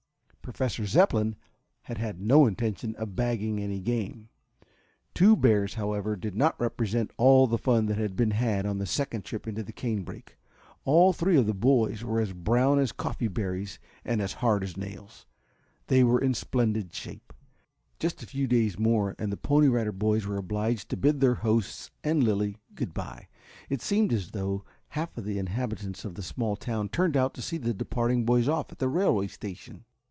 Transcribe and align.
Professor 0.43 0.85
Zepplin 0.87 1.35
had 1.83 1.97
had 1.99 2.19
no 2.19 2.45
intention 2.47 2.93
of 2.95 3.15
bagging 3.15 3.59
any 3.59 3.79
game. 3.79 4.27
Two 5.13 5.37
bears, 5.37 5.75
however, 5.75 6.15
did 6.17 6.35
not 6.35 6.59
represent 6.59 7.11
all 7.15 7.45
the 7.47 7.59
fun 7.59 7.85
that 7.85 7.97
had 7.97 8.15
been 8.17 8.31
had 8.31 8.65
on 8.65 8.77
this 8.79 8.89
second 8.91 9.23
trip 9.23 9.47
into 9.47 9.61
the 9.63 9.71
canebrake. 9.71 10.37
All 10.83 11.13
three 11.13 11.37
of 11.37 11.45
the 11.45 11.53
boys 11.53 12.03
were 12.03 12.19
as 12.19 12.33
brown 12.33 12.79
as 12.79 12.91
coffee 12.91 13.29
berries 13.29 13.77
and 14.03 14.19
as 14.19 14.33
"hard 14.33 14.61
as 14.63 14.75
nails." 14.75 15.25
They 15.87 16.03
were 16.03 16.19
in 16.19 16.33
splendid 16.33 16.93
shape. 16.93 17.31
Just 17.99 18.21
a 18.23 18.27
few 18.27 18.45
days 18.47 18.77
more 18.79 19.15
and 19.19 19.31
the 19.31 19.37
Pony 19.37 19.67
Rider 19.69 19.93
Boys 19.93 20.25
were 20.25 20.37
obliged 20.37 20.89
to 20.89 20.97
bid 20.97 21.21
their 21.21 21.35
hosts 21.35 21.91
and 22.03 22.23
Lilly 22.25 22.57
good 22.75 22.93
bye. 22.95 23.27
It 23.69 23.81
seemed 23.81 24.11
as 24.11 24.31
though 24.31 24.65
half 24.89 25.13
the 25.15 25.37
inhabitants 25.39 26.03
of 26.03 26.15
the 26.15 26.23
small 26.23 26.57
town 26.57 26.89
turned 26.89 27.15
out 27.15 27.33
to 27.35 27.41
see 27.43 27.57
the 27.57 27.75
departing 27.75 28.25
boys 28.25 28.49
off 28.49 28.69
at 28.71 28.79
the 28.79 28.89
railway 28.89 29.27
station. 29.27 29.85